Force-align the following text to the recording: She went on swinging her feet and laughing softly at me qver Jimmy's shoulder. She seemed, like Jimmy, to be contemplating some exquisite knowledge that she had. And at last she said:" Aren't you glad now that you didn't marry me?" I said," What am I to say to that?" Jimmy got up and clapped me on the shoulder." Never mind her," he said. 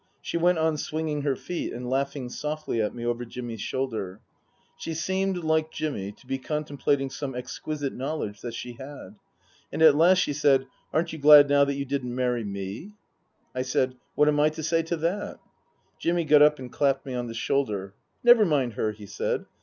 She 0.19 0.35
went 0.35 0.57
on 0.57 0.77
swinging 0.77 1.21
her 1.21 1.35
feet 1.35 1.71
and 1.71 1.87
laughing 1.87 2.27
softly 2.29 2.81
at 2.81 2.95
me 2.95 3.03
qver 3.03 3.27
Jimmy's 3.27 3.61
shoulder. 3.61 4.19
She 4.75 4.95
seemed, 4.95 5.37
like 5.43 5.69
Jimmy, 5.69 6.11
to 6.13 6.25
be 6.25 6.39
contemplating 6.39 7.11
some 7.11 7.35
exquisite 7.35 7.93
knowledge 7.93 8.41
that 8.41 8.55
she 8.55 8.71
had. 8.79 9.17
And 9.71 9.83
at 9.83 9.93
last 9.93 10.17
she 10.17 10.33
said:" 10.33 10.65
Aren't 10.91 11.13
you 11.13 11.19
glad 11.19 11.47
now 11.49 11.65
that 11.65 11.75
you 11.75 11.85
didn't 11.85 12.15
marry 12.15 12.43
me?" 12.43 12.93
I 13.53 13.61
said," 13.61 13.93
What 14.15 14.27
am 14.27 14.39
I 14.39 14.49
to 14.49 14.63
say 14.63 14.81
to 14.81 14.97
that?" 14.97 15.37
Jimmy 15.99 16.25
got 16.25 16.41
up 16.41 16.57
and 16.57 16.71
clapped 16.71 17.05
me 17.05 17.13
on 17.13 17.27
the 17.27 17.35
shoulder." 17.35 17.93
Never 18.23 18.43
mind 18.43 18.73
her," 18.73 18.93
he 18.93 19.05
said. 19.05 19.45